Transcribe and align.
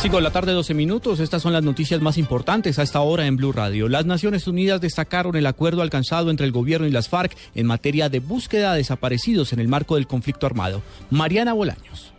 5 0.00 0.14
de 0.14 0.22
la 0.22 0.30
tarde, 0.30 0.52
12 0.52 0.74
minutos. 0.74 1.18
Estas 1.18 1.42
son 1.42 1.52
las 1.52 1.64
noticias 1.64 2.00
más 2.00 2.18
importantes 2.18 2.78
a 2.78 2.84
esta 2.84 3.00
hora 3.00 3.26
en 3.26 3.36
Blue 3.36 3.50
Radio. 3.50 3.88
Las 3.88 4.06
Naciones 4.06 4.46
Unidas 4.46 4.80
destacaron 4.80 5.34
el 5.34 5.44
acuerdo 5.44 5.82
alcanzado 5.82 6.30
entre 6.30 6.46
el 6.46 6.52
gobierno 6.52 6.86
y 6.86 6.92
las 6.92 7.08
FARC 7.08 7.36
en 7.56 7.66
materia 7.66 8.08
de 8.08 8.20
búsqueda 8.20 8.72
de 8.72 8.78
desaparecidos 8.78 9.52
en 9.52 9.58
el 9.58 9.66
marco 9.66 9.96
del 9.96 10.06
conflicto 10.06 10.46
armado. 10.46 10.82
Mariana 11.10 11.52
Bolaños. 11.52 12.12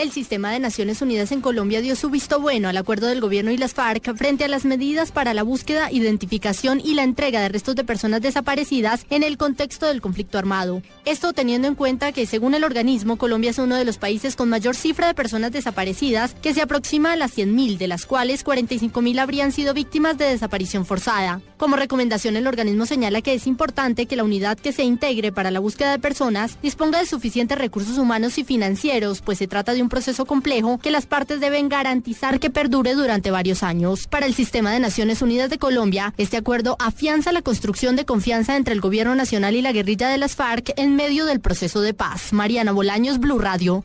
El 0.00 0.12
sistema 0.12 0.50
de 0.50 0.60
Naciones 0.60 1.02
Unidas 1.02 1.30
en 1.30 1.42
Colombia 1.42 1.82
dio 1.82 1.94
su 1.94 2.08
visto 2.08 2.40
bueno 2.40 2.70
al 2.70 2.76
acuerdo 2.78 3.08
del 3.08 3.20
gobierno 3.20 3.50
y 3.50 3.58
las 3.58 3.74
FARC 3.74 4.16
frente 4.16 4.44
a 4.44 4.48
las 4.48 4.64
medidas 4.64 5.12
para 5.12 5.34
la 5.34 5.42
búsqueda, 5.42 5.92
identificación 5.92 6.80
y 6.82 6.94
la 6.94 7.02
entrega 7.02 7.42
de 7.42 7.50
restos 7.50 7.76
de 7.76 7.84
personas 7.84 8.22
desaparecidas 8.22 9.04
en 9.10 9.22
el 9.22 9.36
contexto 9.36 9.84
del 9.84 10.00
conflicto 10.00 10.38
armado. 10.38 10.80
Esto 11.04 11.34
teniendo 11.34 11.68
en 11.68 11.74
cuenta 11.74 12.12
que, 12.12 12.24
según 12.24 12.54
el 12.54 12.64
organismo, 12.64 13.18
Colombia 13.18 13.50
es 13.50 13.58
uno 13.58 13.76
de 13.76 13.84
los 13.84 13.98
países 13.98 14.36
con 14.36 14.48
mayor 14.48 14.74
cifra 14.74 15.06
de 15.06 15.12
personas 15.12 15.52
desaparecidas, 15.52 16.32
que 16.32 16.54
se 16.54 16.62
aproxima 16.62 17.12
a 17.12 17.16
las 17.16 17.36
100.000, 17.36 17.76
de 17.76 17.88
las 17.88 18.06
cuales 18.06 18.42
45.000 18.42 19.18
habrían 19.18 19.52
sido 19.52 19.74
víctimas 19.74 20.16
de 20.16 20.30
desaparición 20.30 20.86
forzada. 20.86 21.42
Como 21.60 21.76
recomendación, 21.76 22.36
el 22.36 22.46
organismo 22.46 22.86
señala 22.86 23.20
que 23.20 23.34
es 23.34 23.46
importante 23.46 24.06
que 24.06 24.16
la 24.16 24.24
unidad 24.24 24.58
que 24.58 24.72
se 24.72 24.82
integre 24.82 25.30
para 25.30 25.50
la 25.50 25.60
búsqueda 25.60 25.90
de 25.90 25.98
personas 25.98 26.56
disponga 26.62 26.98
de 26.98 27.04
suficientes 27.04 27.58
recursos 27.58 27.98
humanos 27.98 28.38
y 28.38 28.44
financieros, 28.44 29.20
pues 29.20 29.36
se 29.36 29.46
trata 29.46 29.74
de 29.74 29.82
un 29.82 29.90
proceso 29.90 30.24
complejo 30.24 30.78
que 30.78 30.90
las 30.90 31.04
partes 31.04 31.38
deben 31.38 31.68
garantizar 31.68 32.40
que 32.40 32.48
perdure 32.48 32.94
durante 32.94 33.30
varios 33.30 33.62
años. 33.62 34.06
Para 34.06 34.24
el 34.24 34.32
sistema 34.32 34.72
de 34.72 34.80
Naciones 34.80 35.20
Unidas 35.20 35.50
de 35.50 35.58
Colombia, 35.58 36.14
este 36.16 36.38
acuerdo 36.38 36.76
afianza 36.78 37.30
la 37.30 37.42
construcción 37.42 37.94
de 37.94 38.06
confianza 38.06 38.56
entre 38.56 38.72
el 38.72 38.80
gobierno 38.80 39.14
nacional 39.14 39.54
y 39.54 39.60
la 39.60 39.72
guerrilla 39.72 40.08
de 40.08 40.16
las 40.16 40.36
FARC 40.36 40.72
en 40.78 40.96
medio 40.96 41.26
del 41.26 41.40
proceso 41.40 41.82
de 41.82 41.92
paz. 41.92 42.32
Mariana 42.32 42.72
Bolaños, 42.72 43.20
Blue 43.20 43.38
Radio. 43.38 43.84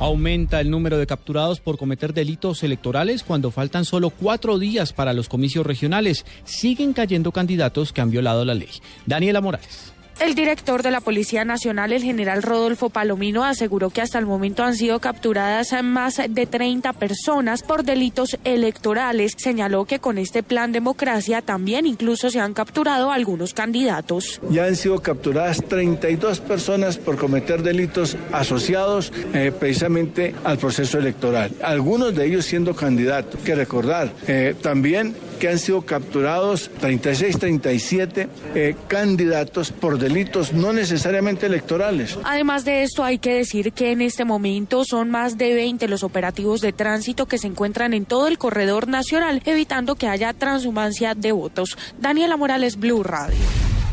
Aumenta 0.00 0.60
el 0.60 0.70
número 0.70 0.98
de 0.98 1.06
capturados 1.06 1.60
por 1.60 1.78
cometer 1.78 2.12
delitos 2.12 2.64
electorales 2.64 3.22
cuando 3.22 3.52
faltan 3.52 3.84
solo 3.84 4.10
cuatro 4.10 4.58
días 4.58 4.92
para 4.92 5.12
los 5.12 5.28
comicios 5.28 5.64
regionales. 5.64 6.26
Siguen 6.44 6.92
cayendo 6.92 7.30
candidatos 7.30 7.92
que 7.92 8.00
han 8.00 8.10
violado 8.10 8.44
la 8.44 8.54
ley. 8.54 8.70
Daniela 9.06 9.40
Morales. 9.40 9.93
El 10.20 10.34
director 10.34 10.82
de 10.82 10.90
la 10.92 11.00
Policía 11.00 11.44
Nacional, 11.44 11.92
el 11.92 12.02
general 12.02 12.42
Rodolfo 12.42 12.88
Palomino, 12.88 13.44
aseguró 13.44 13.90
que 13.90 14.00
hasta 14.00 14.18
el 14.18 14.26
momento 14.26 14.62
han 14.62 14.76
sido 14.76 15.00
capturadas 15.00 15.74
más 15.82 16.20
de 16.28 16.46
30 16.46 16.92
personas 16.92 17.62
por 17.62 17.84
delitos 17.84 18.38
electorales. 18.44 19.34
Señaló 19.36 19.84
que 19.84 19.98
con 19.98 20.16
este 20.18 20.42
plan 20.42 20.72
democracia 20.72 21.42
también 21.42 21.86
incluso 21.86 22.30
se 22.30 22.40
han 22.40 22.54
capturado 22.54 23.10
algunos 23.10 23.54
candidatos. 23.54 24.40
Ya 24.50 24.66
han 24.66 24.76
sido 24.76 25.00
capturadas 25.02 25.62
32 25.64 26.40
personas 26.40 26.96
por 26.96 27.16
cometer 27.16 27.62
delitos 27.62 28.16
asociados 28.32 29.12
eh, 29.34 29.52
precisamente 29.58 30.34
al 30.44 30.58
proceso 30.58 30.98
electoral. 30.98 31.50
Algunos 31.62 32.14
de 32.14 32.26
ellos 32.26 32.44
siendo 32.44 32.74
candidatos. 32.74 33.40
Que 33.44 33.54
recordar 33.54 34.12
eh, 34.26 34.54
también 34.62 35.14
que 35.44 35.50
han 35.50 35.58
sido 35.58 35.82
capturados 35.82 36.70
36, 36.80 37.38
37 37.38 38.28
eh, 38.54 38.74
candidatos 38.88 39.72
por 39.72 39.98
delitos 39.98 40.54
no 40.54 40.72
necesariamente 40.72 41.44
electorales. 41.44 42.18
Además 42.24 42.64
de 42.64 42.82
esto, 42.82 43.04
hay 43.04 43.18
que 43.18 43.34
decir 43.34 43.74
que 43.74 43.92
en 43.92 44.00
este 44.00 44.24
momento 44.24 44.86
son 44.86 45.10
más 45.10 45.36
de 45.36 45.52
20 45.52 45.86
los 45.88 46.02
operativos 46.02 46.62
de 46.62 46.72
tránsito 46.72 47.26
que 47.26 47.36
se 47.36 47.46
encuentran 47.46 47.92
en 47.92 48.06
todo 48.06 48.26
el 48.26 48.38
corredor 48.38 48.88
nacional, 48.88 49.42
evitando 49.44 49.96
que 49.96 50.08
haya 50.08 50.32
transhumancia 50.32 51.14
de 51.14 51.32
votos. 51.32 51.76
Daniela 52.00 52.38
Morales, 52.38 52.78
Blue 52.78 53.02
Radio. 53.02 53.36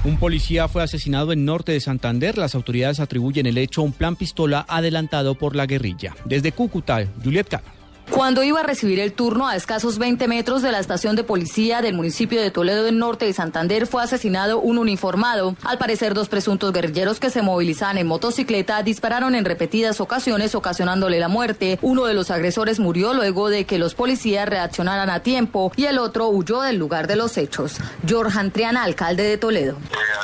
Un 0.05 0.19
policía 0.19 0.69
fue 0.69 0.83
asesinado 0.83 1.33
en 1.33 1.43
norte 1.43 1.73
de 1.73 1.81
Santander. 1.81 2.37
Las 2.37 2.55
autoridades 2.55 3.01
atribuyen 3.01 3.45
el 3.45 3.57
hecho 3.57 3.81
a 3.81 3.83
un 3.83 3.91
plan 3.91 4.15
pistola 4.15 4.65
adelantado 4.69 5.35
por 5.35 5.57
la 5.57 5.65
guerrilla. 5.65 6.15
Desde 6.23 6.53
Cúcuta, 6.53 7.05
Juliet 7.21 7.49
Cano. 7.49 7.80
Cuando 8.11 8.43
iba 8.43 8.59
a 8.59 8.63
recibir 8.63 8.99
el 8.99 9.13
turno 9.13 9.47
a 9.47 9.55
escasos 9.55 9.97
20 9.97 10.27
metros 10.27 10.61
de 10.61 10.71
la 10.71 10.79
estación 10.79 11.15
de 11.15 11.23
policía 11.23 11.81
del 11.81 11.95
municipio 11.95 12.41
de 12.41 12.51
Toledo 12.51 12.83
del 12.83 12.99
Norte 12.99 13.25
de 13.25 13.33
Santander 13.33 13.87
fue 13.87 14.03
asesinado 14.03 14.59
un 14.59 14.77
uniformado. 14.77 15.55
Al 15.63 15.77
parecer, 15.77 16.13
dos 16.13 16.27
presuntos 16.27 16.73
guerrilleros 16.73 17.21
que 17.21 17.29
se 17.29 17.41
movilizaban 17.41 17.97
en 17.97 18.07
motocicleta 18.07 18.83
dispararon 18.83 19.33
en 19.33 19.45
repetidas 19.45 20.01
ocasiones 20.01 20.55
ocasionándole 20.55 21.19
la 21.19 21.29
muerte. 21.29 21.79
Uno 21.81 22.05
de 22.05 22.13
los 22.13 22.31
agresores 22.31 22.79
murió 22.79 23.13
luego 23.13 23.49
de 23.49 23.65
que 23.65 23.79
los 23.79 23.95
policías 23.95 24.47
reaccionaran 24.47 25.09
a 25.09 25.21
tiempo 25.21 25.71
y 25.77 25.85
el 25.85 25.97
otro 25.97 26.27
huyó 26.27 26.61
del 26.61 26.75
lugar 26.75 27.07
de 27.07 27.15
los 27.15 27.37
hechos. 27.37 27.77
George 28.05 28.37
Antriana, 28.37 28.83
alcalde 28.83 29.23
de 29.23 29.37
Toledo. 29.37 29.77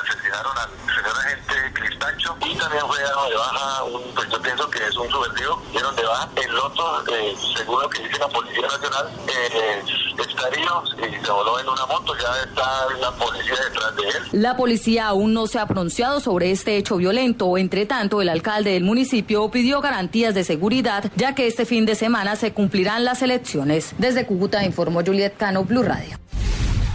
asesinaron 0.03 0.57
al 0.57 0.86
Y 2.45 2.55
también 2.55 2.83
fue 2.88 3.01
dado 3.01 3.29
de 3.29 3.35
baja, 3.35 3.83
un, 3.83 4.01
pues 4.13 4.29
yo 4.29 4.41
pienso 4.41 4.69
que 4.69 4.79
es 4.85 4.95
un 4.97 5.09
subversivo, 5.09 5.61
dieron 5.71 5.95
de 5.95 6.03
baja. 6.03 6.29
El 6.35 6.57
otro, 6.57 7.03
eh, 7.13 7.35
según 7.55 7.81
lo 7.81 7.89
que 7.89 8.03
dice 8.03 8.19
la 8.19 8.27
Policía 8.27 8.61
Nacional, 8.61 9.09
eh, 9.27 9.83
está 10.17 10.47
herido 10.47 10.83
y 10.97 11.25
se 11.25 11.31
voló 11.31 11.59
en 11.59 11.69
una 11.69 11.85
moto, 11.85 12.13
ya 12.15 12.43
está 12.43 12.88
la 12.99 13.11
policía 13.11 13.55
detrás 13.69 13.95
de 13.95 14.03
él. 14.03 14.41
La 14.41 14.57
policía 14.57 15.07
aún 15.07 15.33
no 15.33 15.47
se 15.47 15.59
ha 15.59 15.67
pronunciado 15.67 16.19
sobre 16.19 16.51
este 16.51 16.77
hecho 16.77 16.97
violento. 16.97 17.57
Entre 17.57 17.85
tanto, 17.85 18.21
el 18.21 18.29
alcalde 18.29 18.71
del 18.71 18.83
municipio 18.83 19.49
pidió 19.49 19.81
garantías 19.81 20.33
de 20.33 20.44
seguridad, 20.44 21.11
ya 21.15 21.35
que 21.35 21.47
este 21.47 21.65
fin 21.65 21.85
de 21.85 21.95
semana 21.95 22.35
se 22.35 22.53
cumplirán 22.53 23.05
las 23.05 23.21
elecciones. 23.21 23.94
Desde 23.97 24.25
Cúcuta 24.25 24.63
informó 24.63 25.01
Juliet 25.05 25.35
Cano, 25.38 25.63
Blue 25.63 25.83
Radio. 25.83 26.17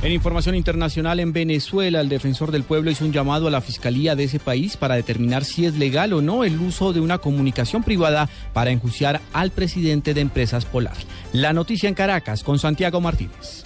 En 0.02 0.10
información 0.10 0.56
internacional, 0.56 1.20
en 1.20 1.32
Venezuela, 1.32 2.00
el 2.00 2.08
defensor 2.08 2.50
del 2.50 2.64
pueblo 2.64 2.90
hizo 2.90 3.04
un 3.04 3.12
llamado 3.12 3.46
a 3.46 3.52
la 3.52 3.60
fiscalía 3.60 4.16
de 4.16 4.24
ese 4.24 4.40
país 4.40 4.76
para 4.76 4.96
determinar 4.96 5.44
si 5.44 5.64
es 5.64 5.76
legal 5.76 6.12
o 6.12 6.20
no 6.20 6.42
el 6.42 6.58
uso 6.58 6.92
de 6.92 7.00
una 7.00 7.18
comunicación 7.18 7.84
privada 7.84 8.28
para 8.52 8.72
enjuiciar 8.72 9.20
al 9.32 9.52
presidente 9.52 10.12
de 10.12 10.20
Empresas 10.20 10.64
Polar. 10.64 10.96
La 11.32 11.52
noticia 11.52 11.88
en 11.88 11.94
Caracas 11.94 12.42
con 12.42 12.58
Santiago 12.58 13.00
Martínez. 13.00 13.62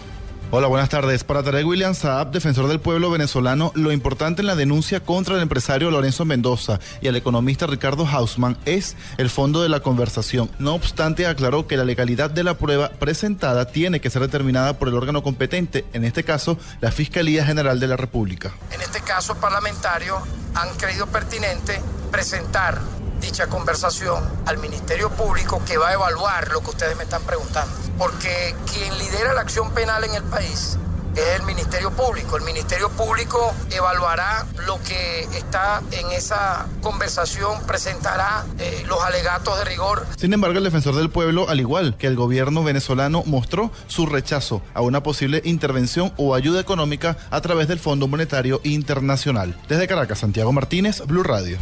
Hola, 0.52 0.68
buenas 0.68 0.88
tardes. 0.88 1.24
Para 1.24 1.42
Tarek 1.42 1.66
William 1.66 1.92
Saab, 1.92 2.30
defensor 2.30 2.68
del 2.68 2.78
pueblo 2.78 3.10
venezolano, 3.10 3.72
lo 3.74 3.90
importante 3.90 4.42
en 4.42 4.46
la 4.46 4.54
denuncia 4.54 5.00
contra 5.00 5.34
el 5.34 5.42
empresario 5.42 5.90
Lorenzo 5.90 6.24
Mendoza 6.24 6.78
y 7.00 7.08
el 7.08 7.16
economista 7.16 7.66
Ricardo 7.66 8.06
Hausman 8.06 8.56
es 8.64 8.96
el 9.18 9.28
fondo 9.28 9.60
de 9.60 9.68
la 9.68 9.80
conversación. 9.80 10.48
No 10.60 10.74
obstante, 10.74 11.26
aclaró 11.26 11.66
que 11.66 11.76
la 11.76 11.84
legalidad 11.84 12.30
de 12.30 12.44
la 12.44 12.54
prueba 12.54 12.90
presentada 12.90 13.66
tiene 13.66 14.00
que 14.00 14.08
ser 14.08 14.22
determinada 14.22 14.78
por 14.78 14.86
el 14.86 14.94
órgano 14.94 15.24
competente, 15.24 15.84
en 15.92 16.04
este 16.04 16.22
caso, 16.22 16.56
la 16.80 16.92
Fiscalía 16.92 17.44
General 17.44 17.80
de 17.80 17.88
la 17.88 17.96
República. 17.96 18.54
En 18.70 18.80
este 18.80 19.00
caso 19.00 19.34
parlamentario, 19.34 20.16
han 20.54 20.76
creído 20.76 21.08
pertinente 21.08 21.80
presentar 22.12 22.80
dicha 23.20 23.48
conversación 23.48 24.22
al 24.46 24.58
Ministerio 24.58 25.10
Público 25.10 25.60
que 25.66 25.76
va 25.76 25.88
a 25.88 25.94
evaluar 25.94 26.52
lo 26.52 26.60
que 26.60 26.70
ustedes 26.70 26.96
me 26.96 27.02
están 27.02 27.22
preguntando. 27.22 27.85
Porque 27.98 28.54
quien 28.72 28.96
lidera 28.98 29.34
la 29.34 29.40
acción 29.40 29.72
penal 29.72 30.04
en 30.04 30.14
el 30.14 30.22
país 30.24 30.78
es 31.16 31.40
el 31.40 31.46
Ministerio 31.46 31.90
Público. 31.90 32.36
El 32.36 32.44
Ministerio 32.44 32.90
Público 32.90 33.54
evaluará 33.70 34.46
lo 34.66 34.78
que 34.82 35.20
está 35.36 35.82
en 35.90 36.12
esa 36.12 36.66
conversación, 36.82 37.62
presentará 37.66 38.44
eh, 38.58 38.84
los 38.86 39.02
alegatos 39.02 39.58
de 39.58 39.64
rigor. 39.64 40.06
Sin 40.16 40.32
embargo, 40.34 40.58
el 40.58 40.64
defensor 40.64 40.94
del 40.94 41.08
pueblo, 41.08 41.48
al 41.48 41.58
igual 41.58 41.96
que 41.96 42.06
el 42.06 42.16
gobierno 42.16 42.62
venezolano, 42.62 43.22
mostró 43.24 43.70
su 43.86 44.04
rechazo 44.04 44.60
a 44.74 44.82
una 44.82 45.02
posible 45.02 45.40
intervención 45.44 46.12
o 46.18 46.34
ayuda 46.34 46.60
económica 46.60 47.16
a 47.30 47.40
través 47.40 47.66
del 47.68 47.78
Fondo 47.78 48.08
Monetario 48.08 48.60
Internacional. 48.62 49.56
Desde 49.68 49.88
Caracas, 49.88 50.18
Santiago 50.18 50.52
Martínez, 50.52 51.02
Blue 51.06 51.22
Radio. 51.22 51.56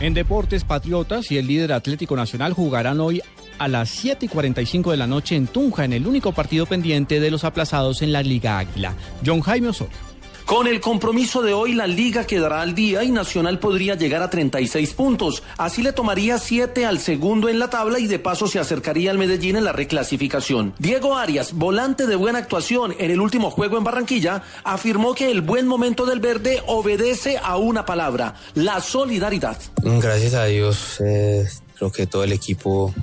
En 0.00 0.12
Deportes, 0.12 0.64
Patriotas 0.64 1.30
y 1.30 1.38
el 1.38 1.46
líder 1.46 1.72
Atlético 1.72 2.16
Nacional 2.16 2.52
jugarán 2.52 3.00
hoy 3.00 3.22
a 3.58 3.68
las 3.68 3.90
7 3.90 4.26
y 4.26 4.28
45 4.28 4.90
de 4.90 4.96
la 4.96 5.06
noche 5.06 5.36
en 5.36 5.46
Tunja, 5.46 5.84
en 5.84 5.92
el 5.92 6.06
único 6.06 6.32
partido 6.32 6.66
pendiente 6.66 7.20
de 7.20 7.30
los 7.30 7.44
aplazados 7.44 8.02
en 8.02 8.12
la 8.12 8.22
Liga 8.22 8.58
Águila. 8.58 8.94
John 9.24 9.40
Jaime 9.40 9.68
Osorio. 9.68 10.14
Con 10.46 10.66
el 10.66 10.78
compromiso 10.82 11.40
de 11.40 11.54
hoy, 11.54 11.72
la 11.72 11.86
liga 11.86 12.24
quedará 12.24 12.60
al 12.60 12.74
día 12.74 13.02
y 13.02 13.10
Nacional 13.10 13.58
podría 13.58 13.94
llegar 13.94 14.20
a 14.20 14.28
36 14.28 14.92
puntos. 14.92 15.42
Así 15.56 15.82
le 15.82 15.94
tomaría 15.94 16.36
7 16.36 16.84
al 16.84 16.98
segundo 16.98 17.48
en 17.48 17.58
la 17.58 17.70
tabla 17.70 17.98
y 17.98 18.06
de 18.06 18.18
paso 18.18 18.46
se 18.46 18.58
acercaría 18.58 19.10
al 19.10 19.16
Medellín 19.16 19.56
en 19.56 19.64
la 19.64 19.72
reclasificación. 19.72 20.74
Diego 20.78 21.16
Arias, 21.16 21.54
volante 21.54 22.06
de 22.06 22.16
buena 22.16 22.40
actuación 22.40 22.94
en 22.98 23.10
el 23.10 23.20
último 23.20 23.50
juego 23.50 23.78
en 23.78 23.84
Barranquilla, 23.84 24.42
afirmó 24.64 25.14
que 25.14 25.30
el 25.30 25.40
buen 25.40 25.66
momento 25.66 26.04
del 26.04 26.20
verde 26.20 26.62
obedece 26.66 27.38
a 27.42 27.56
una 27.56 27.86
palabra, 27.86 28.34
la 28.52 28.82
solidaridad. 28.82 29.56
Gracias 29.82 30.34
a 30.34 30.44
Dios, 30.44 31.00
eh, 31.00 31.48
creo 31.74 31.90
que 31.90 32.06
todo 32.06 32.22
el 32.22 32.32
equipo 32.32 32.94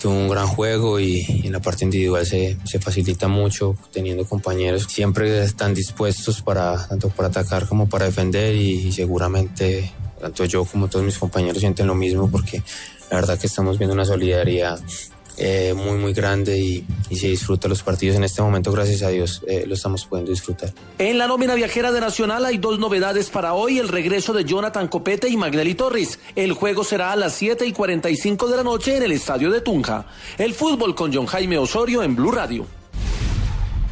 tuvo 0.00 0.14
un 0.14 0.28
gran 0.28 0.46
juego 0.46 1.00
y, 1.00 1.42
en 1.44 1.52
la 1.52 1.60
parte 1.60 1.84
individual 1.84 2.24
se, 2.26 2.56
se, 2.64 2.78
facilita 2.78 3.28
mucho 3.28 3.76
teniendo 3.92 4.24
compañeros 4.24 4.86
siempre 4.88 5.42
están 5.42 5.74
dispuestos 5.74 6.42
para 6.42 6.86
tanto 6.86 7.08
para 7.08 7.28
atacar 7.28 7.66
como 7.66 7.88
para 7.88 8.06
defender 8.06 8.54
y, 8.54 8.88
y 8.88 8.92
seguramente 8.92 9.92
tanto 10.20 10.44
yo 10.44 10.64
como 10.64 10.88
todos 10.88 11.04
mis 11.04 11.18
compañeros 11.18 11.58
sienten 11.58 11.86
lo 11.86 11.94
mismo 11.94 12.30
porque 12.30 12.62
la 13.10 13.16
verdad 13.16 13.38
que 13.38 13.46
estamos 13.46 13.78
viendo 13.78 13.94
una 13.94 14.04
solidaridad 14.04 14.80
eh, 15.40 15.72
muy, 15.72 15.96
muy 15.96 16.12
grande 16.12 16.58
y, 16.58 16.84
y, 17.10 17.16
se 17.16 17.28
disfruta 17.28 17.68
los 17.68 17.82
partidos 17.82 18.16
en 18.16 18.24
este 18.24 18.42
momento, 18.42 18.72
gracias 18.72 19.02
a 19.02 19.08
Dios, 19.08 19.42
eh, 19.46 19.64
lo 19.66 19.74
estamos 19.74 20.04
pudiendo 20.04 20.30
disfrutar. 20.30 20.72
En 20.98 21.18
la 21.18 21.26
nómina 21.26 21.54
viajera 21.54 21.92
de 21.92 22.00
Nacional 22.00 22.44
hay 22.44 22.58
dos 22.58 22.78
novedades 22.78 23.30
para 23.30 23.54
hoy, 23.54 23.78
el 23.78 23.88
regreso 23.88 24.32
de 24.32 24.44
Jonathan 24.44 24.88
Copete 24.88 25.28
y 25.28 25.36
Magnelli 25.36 25.74
Torres. 25.74 26.18
El 26.36 26.52
juego 26.52 26.84
será 26.84 27.12
a 27.12 27.16
las 27.16 27.34
7 27.34 27.66
y 27.66 27.72
45 27.72 28.48
de 28.48 28.56
la 28.56 28.62
noche 28.62 28.96
en 28.96 29.02
el 29.02 29.12
estadio 29.12 29.50
de 29.50 29.60
Tunja. 29.60 30.06
El 30.38 30.54
fútbol 30.54 30.94
con 30.94 31.12
John 31.12 31.26
Jaime 31.26 31.58
Osorio 31.58 32.02
en 32.02 32.16
Blue 32.16 32.32
Radio. 32.32 32.66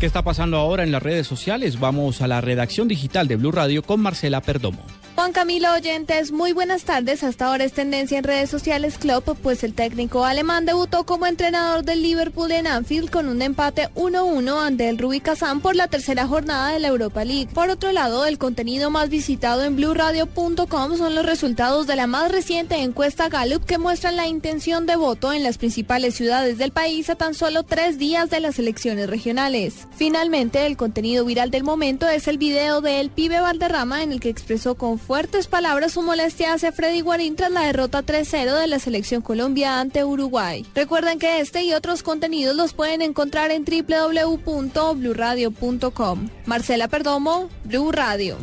¿Qué 0.00 0.04
está 0.04 0.22
pasando 0.22 0.58
ahora 0.58 0.82
en 0.82 0.92
las 0.92 1.02
redes 1.02 1.26
sociales? 1.26 1.80
Vamos 1.80 2.20
a 2.20 2.28
la 2.28 2.42
redacción 2.42 2.86
digital 2.86 3.28
de 3.28 3.36
Blue 3.36 3.50
Radio 3.50 3.82
con 3.82 4.00
Marcela 4.00 4.42
Perdomo. 4.42 4.84
Juan 5.26 5.32
Camilo 5.32 5.72
Oyentes, 5.72 6.30
muy 6.30 6.52
buenas 6.52 6.84
tardes. 6.84 7.24
Hasta 7.24 7.46
ahora 7.46 7.64
es 7.64 7.72
tendencia 7.72 8.16
en 8.16 8.22
redes 8.22 8.48
sociales 8.48 8.96
Club, 8.96 9.36
pues 9.42 9.64
el 9.64 9.74
técnico 9.74 10.24
alemán 10.24 10.66
debutó 10.66 11.04
como 11.04 11.26
entrenador 11.26 11.84
del 11.84 12.00
Liverpool 12.00 12.52
en 12.52 12.68
Anfield 12.68 13.10
con 13.10 13.28
un 13.28 13.42
empate 13.42 13.88
1-1 13.96 14.64
ante 14.64 14.88
el 14.88 14.98
Rubí 14.98 15.18
Kazán 15.18 15.60
por 15.60 15.74
la 15.74 15.88
tercera 15.88 16.28
jornada 16.28 16.70
de 16.70 16.78
la 16.78 16.86
Europa 16.86 17.24
League. 17.24 17.48
Por 17.52 17.70
otro 17.70 17.90
lado, 17.90 18.24
el 18.24 18.38
contenido 18.38 18.88
más 18.90 19.08
visitado 19.08 19.64
en 19.64 19.74
blueradio.com 19.74 20.96
son 20.96 21.16
los 21.16 21.26
resultados 21.26 21.88
de 21.88 21.96
la 21.96 22.06
más 22.06 22.30
reciente 22.30 22.76
encuesta 22.76 23.28
Gallup 23.28 23.64
que 23.64 23.78
muestran 23.78 24.14
la 24.14 24.28
intención 24.28 24.86
de 24.86 24.94
voto 24.94 25.32
en 25.32 25.42
las 25.42 25.58
principales 25.58 26.14
ciudades 26.14 26.56
del 26.56 26.70
país 26.70 27.10
a 27.10 27.16
tan 27.16 27.34
solo 27.34 27.64
tres 27.64 27.98
días 27.98 28.30
de 28.30 28.38
las 28.38 28.60
elecciones 28.60 29.10
regionales. 29.10 29.88
Finalmente, 29.96 30.66
el 30.66 30.76
contenido 30.76 31.24
viral 31.24 31.50
del 31.50 31.64
momento 31.64 32.08
es 32.08 32.28
el 32.28 32.38
video 32.38 32.80
de 32.80 33.00
El 33.00 33.10
Pibe 33.10 33.40
Valderrama 33.40 34.04
en 34.04 34.12
el 34.12 34.20
que 34.20 34.28
expresó 34.28 34.76
con 34.76 35.00
fuertes 35.16 35.46
palabras 35.46 35.92
su 35.92 36.02
molestia 36.02 36.52
hacia 36.52 36.72
Freddy 36.72 37.00
Guarín 37.00 37.36
tras 37.36 37.50
la 37.50 37.62
derrota 37.62 38.04
3-0 38.04 38.60
de 38.60 38.66
la 38.66 38.78
selección 38.78 39.22
Colombia 39.22 39.80
ante 39.80 40.04
Uruguay. 40.04 40.66
Recuerden 40.74 41.18
que 41.18 41.40
este 41.40 41.62
y 41.62 41.72
otros 41.72 42.02
contenidos 42.02 42.54
los 42.54 42.74
pueden 42.74 43.00
encontrar 43.00 43.50
en 43.50 43.64
www.bluradio.com. 43.64 46.28
Marcela 46.44 46.88
Perdomo, 46.88 47.48
Blue 47.64 47.92
Radio. 47.92 48.36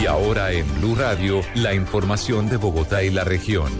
Y 0.00 0.06
ahora 0.06 0.52
en 0.52 0.72
Blue 0.78 0.94
Radio, 0.94 1.40
la 1.56 1.74
información 1.74 2.48
de 2.48 2.58
Bogotá 2.58 3.02
y 3.02 3.10
la 3.10 3.24
región. 3.24 3.72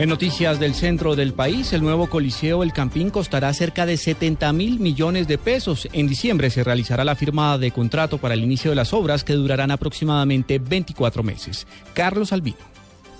En 0.00 0.08
noticias 0.08 0.58
del 0.58 0.74
centro 0.74 1.14
del 1.14 1.34
país, 1.34 1.74
el 1.74 1.82
nuevo 1.82 2.08
Coliseo 2.08 2.62
El 2.62 2.72
Campín 2.72 3.10
costará 3.10 3.52
cerca 3.52 3.84
de 3.84 3.98
70 3.98 4.50
mil 4.54 4.80
millones 4.80 5.28
de 5.28 5.36
pesos. 5.36 5.86
En 5.92 6.08
diciembre 6.08 6.48
se 6.48 6.64
realizará 6.64 7.04
la 7.04 7.16
firma 7.16 7.58
de 7.58 7.70
contrato 7.70 8.16
para 8.16 8.32
el 8.32 8.42
inicio 8.42 8.70
de 8.70 8.76
las 8.76 8.94
obras 8.94 9.24
que 9.24 9.34
durarán 9.34 9.70
aproximadamente 9.70 10.58
24 10.58 11.22
meses. 11.22 11.66
Carlos 11.92 12.32
Albino. 12.32 12.56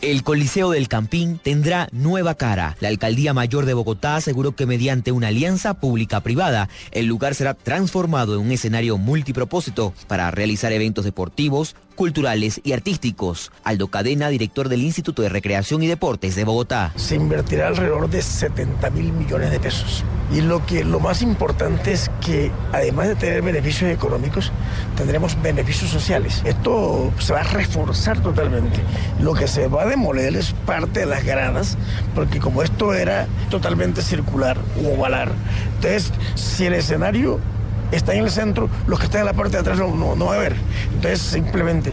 El 0.01 0.23
Coliseo 0.23 0.71
del 0.71 0.89
Campín 0.89 1.39
tendrá 1.39 1.87
nueva 1.93 2.35
cara. 2.35 2.75
La 2.81 2.89
Alcaldía 2.89 3.35
Mayor 3.35 3.67
de 3.67 3.75
Bogotá 3.75 4.17
aseguró 4.17 4.57
que 4.57 4.65
mediante 4.65 5.13
una 5.13 5.29
alianza 5.29 5.75
pública-privada, 5.75 6.71
el 6.93 7.05
lugar 7.05 7.35
será 7.35 7.53
transformado 7.53 8.35
en 8.35 8.41
un 8.41 8.53
escenario 8.53 8.97
multipropósito 8.97 9.93
para 10.09 10.31
realizar 10.31 10.73
eventos 10.73 11.05
deportivos, 11.05 11.77
culturales 12.01 12.63
y 12.65 12.73
artísticos. 12.73 13.53
Aldo 13.63 13.89
Cadena, 13.89 14.31
director 14.31 14.71
del 14.71 14.81
Instituto 14.81 15.21
de 15.21 15.29
Recreación 15.29 15.83
y 15.83 15.87
Deportes 15.87 16.35
de 16.35 16.45
Bogotá. 16.45 16.93
Se 16.97 17.15
invertirá 17.15 17.69
alrededor 17.69 18.09
de 18.09 18.23
70 18.23 18.89
mil 18.89 19.13
millones 19.13 19.51
de 19.51 19.61
pesos. 19.61 20.03
Y 20.33 20.41
lo 20.41 20.65
que 20.65 20.83
lo 20.83 20.99
más 20.99 21.21
importante 21.21 21.93
es 21.93 22.11
que 22.25 22.51
además 22.73 23.09
de 23.09 23.17
tener 23.17 23.43
beneficios 23.43 23.91
económicos, 23.91 24.51
tendremos 24.97 25.37
beneficios 25.43 25.91
sociales. 25.91 26.41
Esto 26.47 27.13
se 27.19 27.35
va 27.35 27.41
a 27.41 27.45
reforzar 27.45 28.23
totalmente. 28.23 28.81
Lo 29.21 29.35
que 29.35 29.47
se 29.47 29.69
va 29.69 29.83
a 29.83 29.87
demoler 29.87 30.37
es 30.37 30.55
parte 30.65 31.01
de 31.01 31.07
las 31.07 31.23
gradas, 31.23 31.77
porque 32.15 32.41
como 32.41 32.63
esto 32.63 32.95
era 32.95 33.27
totalmente 33.51 34.01
circular 34.01 34.57
o 34.83 34.95
ovalar, 34.95 35.31
entonces 35.77 36.13
si 36.35 36.65
el 36.65 36.73
escenario 36.73 37.41
está 37.93 38.15
en 38.15 38.25
el 38.25 38.31
centro, 38.31 38.69
los 38.87 38.99
que 38.99 39.07
están 39.07 39.21
en 39.21 39.27
la 39.27 39.33
parte 39.33 39.53
de 39.53 39.59
atrás 39.59 39.79
no, 39.79 40.17
no, 40.17 40.25
va 40.27 40.35
a 40.35 40.37
haber. 40.37 40.57
Entonces, 40.95 41.21
simplemente 41.21 41.93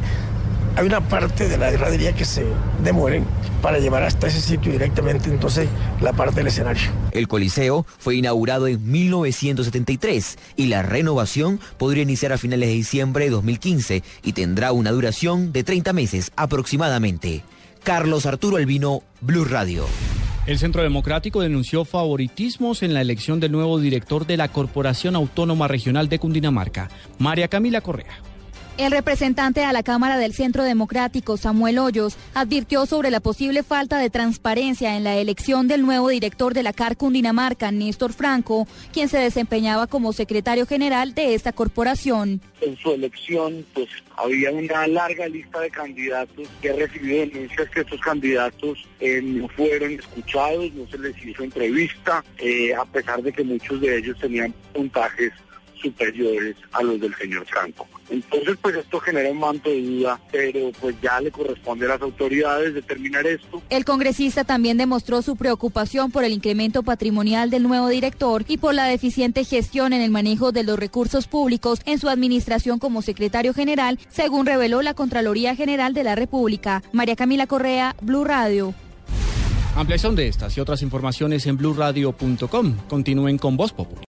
hay 0.77 0.85
una 0.85 1.01
parte 1.01 1.49
de 1.49 1.57
la 1.57 1.71
gradería 1.71 2.13
que 2.13 2.23
se 2.23 2.45
demueren 2.83 3.25
para 3.63 3.79
llevar 3.79 4.03
hasta 4.03 4.27
ese 4.27 4.39
sitio 4.39 4.71
directamente 4.71 5.27
entonces 5.27 5.67
la 6.01 6.13
parte 6.13 6.35
del 6.35 6.47
escenario. 6.47 6.83
El 7.11 7.27
Coliseo 7.27 7.85
fue 7.97 8.15
inaugurado 8.15 8.67
en 8.67 8.89
1973 8.91 10.37
y 10.55 10.67
la 10.67 10.83
renovación 10.83 11.59
podría 11.79 12.03
iniciar 12.03 12.31
a 12.31 12.37
finales 12.37 12.69
de 12.69 12.75
diciembre 12.75 13.25
de 13.25 13.31
2015 13.31 14.03
y 14.21 14.33
tendrá 14.33 14.71
una 14.71 14.91
duración 14.91 15.51
de 15.51 15.63
30 15.63 15.93
meses 15.93 16.31
aproximadamente. 16.35 17.43
Carlos 17.83 18.27
Arturo 18.27 18.57
Albino, 18.57 19.01
Blue 19.21 19.45
Radio. 19.45 19.85
El 20.47 20.59
Centro 20.59 20.81
Democrático 20.81 21.41
denunció 21.41 21.83
favoritismos 21.83 22.81
en 22.81 22.93
la 22.93 23.01
elección 23.01 23.41
del 23.41 23.51
nuevo 23.51 23.81
director 23.81 24.25
de 24.25 24.37
la 24.37 24.47
Corporación 24.47 25.17
Autónoma 25.17 25.67
Regional 25.67 26.07
de 26.07 26.19
Cundinamarca, 26.19 26.89
María 27.19 27.49
Camila 27.49 27.81
Correa. 27.81 28.23
El 28.77 28.91
representante 28.91 29.63
a 29.63 29.73
la 29.73 29.81
Cámara 29.81 30.17
del 30.17 30.33
Centro 30.33 30.63
Democrático, 30.63 31.35
Samuel 31.35 31.79
Hoyos, 31.79 32.15
advirtió 32.35 32.85
sobre 32.85 33.09
la 33.09 33.19
posible 33.19 33.63
falta 33.63 33.97
de 33.97 34.11
transparencia 34.11 34.95
en 34.95 35.03
la 35.03 35.15
elección 35.17 35.67
del 35.67 35.81
nuevo 35.81 36.09
director 36.09 36.53
de 36.53 36.61
la 36.61 36.73
CAR 36.73 36.95
Cundinamarca, 36.95 37.71
Néstor 37.71 38.13
Franco, 38.13 38.67
quien 38.93 39.09
se 39.09 39.17
desempeñaba 39.17 39.87
como 39.87 40.13
secretario 40.13 40.67
general 40.67 41.15
de 41.15 41.33
esta 41.33 41.53
corporación. 41.53 42.39
En 42.61 42.77
su 42.77 42.91
elección, 42.91 43.65
pues 43.73 43.89
había 44.15 44.51
una 44.51 44.85
larga 44.85 45.27
lista 45.27 45.59
de 45.59 45.71
candidatos 45.71 46.47
que 46.61 46.71
recibido 46.73 47.21
denuncias 47.21 47.69
que 47.71 47.81
estos 47.81 47.99
candidatos 48.01 48.87
eh, 48.99 49.21
no 49.23 49.47
fueron 49.47 49.93
escuchados, 49.93 50.71
no 50.73 50.87
se 50.87 50.99
les 50.99 51.25
hizo 51.25 51.43
entrevista, 51.43 52.23
eh, 52.37 52.75
a 52.75 52.85
pesar 52.85 53.23
de 53.23 53.33
que 53.33 53.43
muchos 53.43 53.81
de 53.81 53.97
ellos 53.97 54.15
tenían 54.19 54.53
puntajes 54.71 55.33
superiores 55.81 56.55
a 56.71 56.83
los 56.83 56.99
del 56.99 57.15
señor 57.15 57.45
Franco. 57.45 57.87
Entonces, 58.09 58.57
pues 58.61 58.75
esto 58.75 58.99
genera 58.99 59.29
un 59.29 59.39
manto 59.39 59.69
de 59.69 59.81
duda, 59.81 60.19
pero 60.31 60.71
pues 60.79 60.95
ya 61.01 61.19
le 61.19 61.31
corresponde 61.31 61.85
a 61.85 61.89
las 61.89 62.01
autoridades 62.01 62.73
determinar 62.73 63.25
esto. 63.27 63.61
El 63.69 63.85
congresista 63.85 64.43
también 64.43 64.77
demostró 64.77 65.21
su 65.21 65.35
preocupación 65.35 66.11
por 66.11 66.23
el 66.23 66.31
incremento 66.31 66.83
patrimonial 66.83 67.49
del 67.49 67.63
nuevo 67.63 67.89
director 67.89 68.45
y 68.47 68.57
por 68.57 68.73
la 68.73 68.85
deficiente 68.85 69.43
gestión 69.43 69.93
en 69.93 70.01
el 70.01 70.11
manejo 70.11 70.51
de 70.51 70.63
los 70.63 70.79
recursos 70.79 71.27
públicos 71.27 71.81
en 71.85 71.99
su 71.99 72.09
administración 72.09 72.79
como 72.79 73.01
secretario 73.01 73.53
general, 73.53 73.99
según 74.09 74.45
reveló 74.45 74.81
la 74.81 74.93
Contraloría 74.93 75.55
General 75.55 75.93
de 75.93 76.03
la 76.03 76.15
República. 76.15 76.83
María 76.93 77.15
Camila 77.15 77.47
Correa, 77.47 77.95
Blue 78.01 78.23
Radio. 78.23 78.73
Ampliación 79.75 80.15
de 80.15 80.27
estas 80.27 80.57
y 80.57 80.59
otras 80.59 80.81
informaciones 80.81 81.45
en 81.45 81.55
blueradio.com. 81.55 82.77
Continúen 82.89 83.37
con 83.37 83.57
Voz 83.57 83.73
Popular. 83.73 84.03